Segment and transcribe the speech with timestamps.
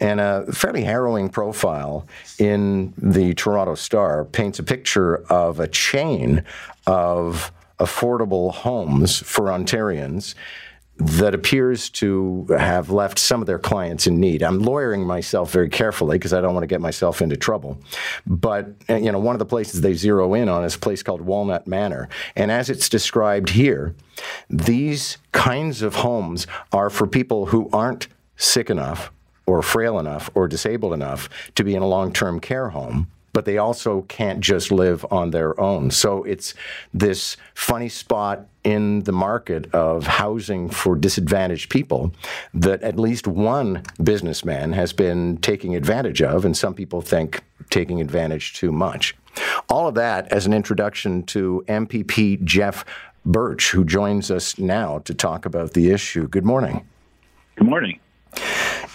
[0.00, 2.06] And a fairly harrowing profile
[2.38, 6.44] in the Toronto Star paints a picture of a chain
[6.86, 10.34] of affordable homes for Ontarians
[10.96, 14.42] that appears to have left some of their clients in need.
[14.42, 17.78] I'm lawyering myself very carefully because I don't want to get myself into trouble.
[18.26, 21.02] But uh, you know, one of the places they zero in on is a place
[21.02, 23.94] called Walnut Manor, and as it's described here,
[24.48, 28.06] these kinds of homes are for people who aren't
[28.36, 29.10] sick enough
[29.46, 33.58] or frail enough or disabled enough to be in a long-term care home but they
[33.58, 35.90] also can't just live on their own.
[35.90, 36.54] So it's
[36.94, 42.14] this funny spot in the market of housing for disadvantaged people
[42.54, 48.00] that at least one businessman has been taking advantage of, and some people think taking
[48.00, 49.14] advantage too much.
[49.68, 52.84] All of that as an introduction to MPP Jeff
[53.26, 56.28] Burch, who joins us now to talk about the issue.
[56.28, 56.86] Good morning.
[57.56, 57.98] Good morning.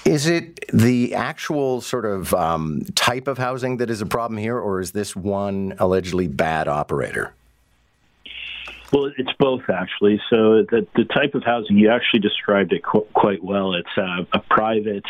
[0.09, 4.57] Is it the actual sort of um, type of housing that is a problem here,
[4.57, 7.35] or is this one allegedly bad operator?
[8.91, 10.19] Well, it's both actually.
[10.29, 13.73] So the the type of housing you actually described it qu- quite well.
[13.73, 15.05] It's a private,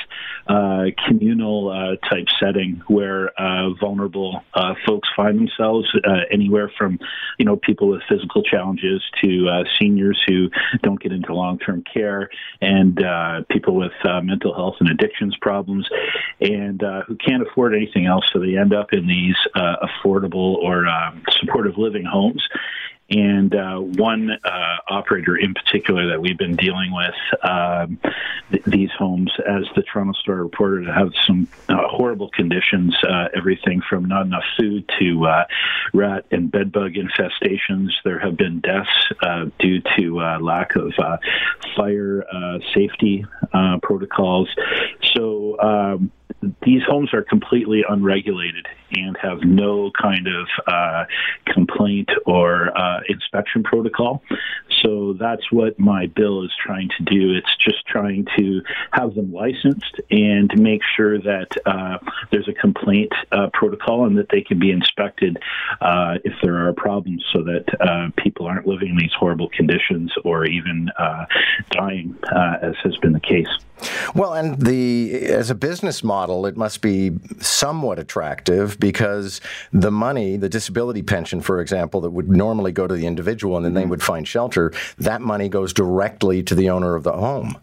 [0.48, 5.88] uh, communal uh, type setting where uh, vulnerable uh, folks find themselves.
[6.06, 7.00] Uh, anywhere from,
[7.38, 10.50] you know, people with physical challenges to seniors who
[10.84, 12.30] don't get into long term care,
[12.62, 13.00] and
[13.50, 15.88] people with mental health and addictions problems,
[16.42, 18.26] and who can't afford anything else.
[18.34, 22.46] So they end up in these affordable or um, supportive living homes
[23.10, 28.00] and uh, one uh, operator in particular that we've been dealing with um,
[28.52, 32.96] th- these homes, as the Toronto Star reported, have some uh, horrible conditions.
[33.04, 35.46] Uh, everything from not enough food to uh,
[35.94, 37.90] rat and bedbug infestations.
[38.04, 38.90] There have been deaths
[39.60, 40.94] due to lack of
[41.76, 42.24] fire
[42.74, 43.26] safety
[43.82, 44.50] protocols.
[45.14, 45.60] So.
[45.60, 46.12] Um,
[46.64, 51.06] these homes are completely unregulated and have no kind of uh,
[51.46, 54.24] complaint or uh, inspection protocol.
[54.82, 57.34] So that's what my bill is trying to do.
[57.34, 61.98] It's just trying to have them licensed and make sure that uh,
[62.32, 65.38] there's a complaint uh, protocol and that they can be inspected
[65.82, 70.14] uh, if there are problems so that uh, people aren't living in these horrible conditions
[70.24, 70.90] or even
[71.72, 72.16] dying,
[72.62, 73.48] as has been the case.
[74.16, 79.42] Well, and the as a business model, it must be somewhat attractive because
[79.72, 83.66] the money, the disability pension, for example, that would normally go to the individual and
[83.66, 83.92] then they mm-hmm.
[83.92, 87.58] would find shelter, that money goes directly to the owner of the home.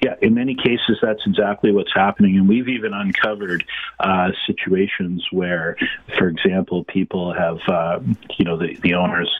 [0.00, 2.36] Yeah, in many cases, that's exactly what's happening.
[2.36, 3.64] And we've even uncovered
[4.00, 5.76] uh, situations where,
[6.18, 8.00] for example, people have, uh,
[8.38, 9.30] you know, the, the owners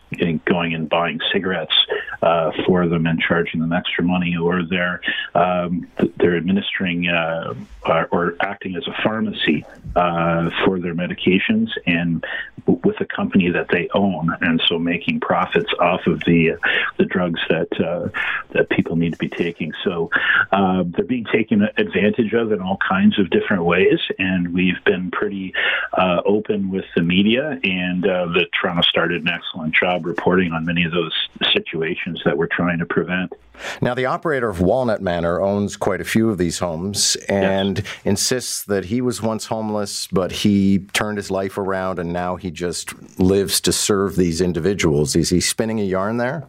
[0.46, 1.74] going and buying cigarettes
[2.22, 5.00] uh, for them and charging them extra money, or they're
[5.34, 5.86] um,
[6.16, 7.54] they're administering uh,
[8.10, 9.64] or acting as a pharmacy
[9.96, 12.24] uh, for their medications and
[12.66, 16.52] with a company that they own, and so making profits off of the
[16.98, 18.08] the drugs that uh,
[18.52, 19.72] that people need to be taking.
[19.84, 20.10] So
[20.52, 25.10] uh, they're being taken advantage of in all kinds of different ways, and we've been
[25.10, 25.52] pretty
[25.92, 27.58] uh, open with the media.
[27.62, 31.12] And the Toronto started an excellent job reporting on many of those
[31.52, 33.32] situations that we're trying to prevent.
[33.80, 37.86] Now, the operator of Walnut Manor owns quite a few of these homes and yes.
[38.04, 42.50] insists that he was once homeless, but he turned his life around and now he
[42.50, 45.14] just lives to serve these individuals.
[45.16, 46.46] Is he spinning a yarn there?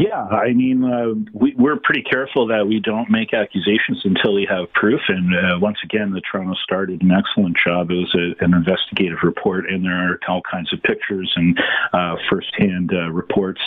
[0.00, 4.46] Yeah, I mean, uh, we, are pretty careful that we don't make accusations until we
[4.48, 5.02] have proof.
[5.08, 7.90] And uh, once again, the Toronto Star did an excellent job.
[7.90, 11.58] It was a, an investigative report, and there are all kinds of pictures and
[11.92, 13.60] uh, firsthand uh, reports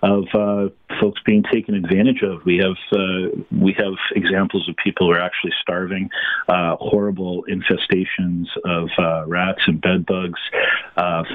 [0.00, 0.68] of uh,
[1.02, 2.42] folks being taken advantage of.
[2.46, 6.08] We have uh, we have examples of people who are actually starving,
[6.48, 8.88] horrible infestations of
[9.28, 10.40] rats and bed bugs,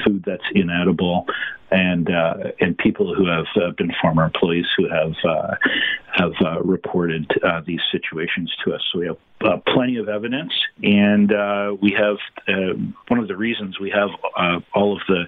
[0.03, 1.25] food that's inedible
[1.71, 5.55] and uh, and people who have uh, been former employees who have uh,
[6.11, 8.81] have uh, reported uh, these situations to us.
[8.91, 10.53] So we have uh, plenty of evidence,
[10.83, 11.29] and
[11.81, 12.17] we have
[13.07, 14.09] one of the reasons we have
[14.73, 15.25] all of the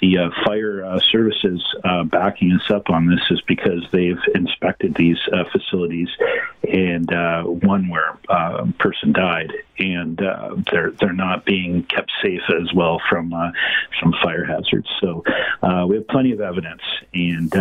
[0.00, 4.94] the uh, fire uh, services uh, backing us up on this is because they've inspected
[4.94, 6.08] these uh, facilities,
[6.68, 10.20] and uh, one where uh, a person died, and
[10.70, 13.30] they're they're not being kept safe as well from
[14.00, 14.88] from fire hazards.
[15.00, 15.22] So
[15.86, 16.82] we have plenty of evidence,
[17.12, 17.52] and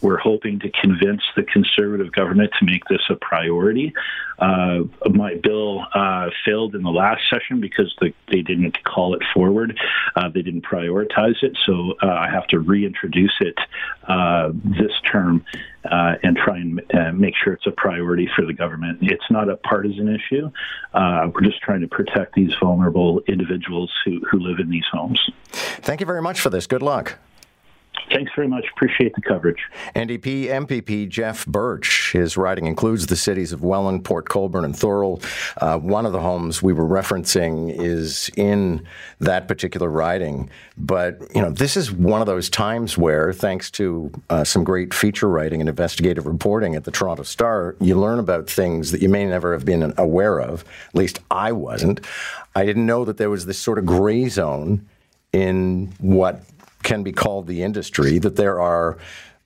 [0.00, 3.94] we're hoping to convince the conservative government to make this a priority.
[4.38, 4.80] Uh,
[5.10, 9.78] my bill uh, failed in the last session because the, they didn't call it forward.
[10.14, 13.58] Uh, they didn't prioritize it, so uh, I have to reintroduce it
[14.06, 15.44] uh, this term
[15.84, 16.80] uh, and try and
[17.18, 18.98] make sure it's a priority for the government.
[19.02, 20.50] It's not a partisan issue.
[20.94, 25.20] we're just trying to protect these vulnerable individuals who, who live in these homes.
[25.50, 26.66] Thank you very much for this.
[26.66, 27.18] Good luck.
[28.10, 28.64] Thanks very much.
[28.74, 29.58] Appreciate the coverage.
[29.94, 32.12] NDP MPP Jeff Burch.
[32.12, 35.24] His riding includes the cities of Welland, Port Colborne, and Thorold.
[35.58, 38.86] Uh, one of the homes we were referencing is in
[39.18, 40.48] that particular riding.
[40.76, 44.94] But, you know, this is one of those times where, thanks to uh, some great
[44.94, 49.08] feature writing and investigative reporting at the Toronto Star, you learn about things that you
[49.08, 50.64] may never have been aware of.
[50.88, 52.00] At least I wasn't.
[52.54, 54.86] I didn't know that there was this sort of gray zone
[55.32, 56.42] in what
[56.88, 58.96] can be called the industry, that there are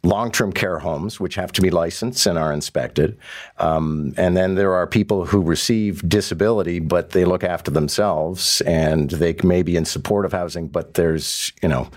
[0.05, 3.19] long term care homes, which have to be licensed and are inspected.
[3.59, 9.11] Um, and then there are people who receive disability, but they look after themselves and
[9.11, 11.89] they may be in supportive housing, but there's, you know,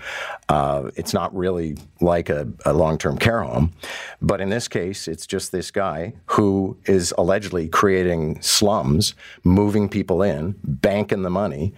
[0.48, 3.72] uh, it's not really like a, a long term care home.
[4.20, 9.14] But in this case, it's just this guy who is allegedly creating slums,
[9.44, 11.72] moving people in, banking the money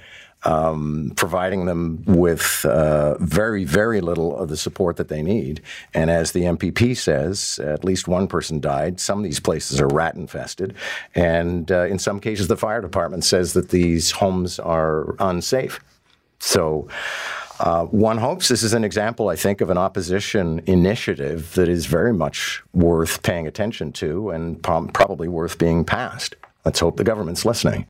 [0.45, 5.61] um, providing them with uh, very, very little of the support that they need.
[5.95, 9.01] And as the MPP says, at least one person died.
[9.01, 10.75] Some of these places are rat infested.
[11.15, 15.81] And uh, in some cases, the fire department says that these homes are unsafe.
[16.39, 16.89] So,
[17.61, 21.87] uh, one hopes this is an example, I think, of an opposition initiative that is
[21.87, 26.37] very much worth paying attention to and probably worth being passed.
[26.65, 27.87] Let's hope the government's listening.